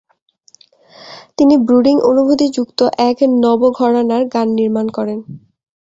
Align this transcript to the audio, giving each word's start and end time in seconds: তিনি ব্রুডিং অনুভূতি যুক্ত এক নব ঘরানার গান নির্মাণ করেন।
তিনি 1.37 1.55
ব্রুডিং 1.65 1.95
অনুভূতি 2.09 2.47
যুক্ত 2.55 2.79
এক 3.09 3.17
নব 3.41 3.61
ঘরানার 3.79 4.23
গান 4.33 4.47
নির্মাণ 4.57 4.87
করেন। 4.97 5.19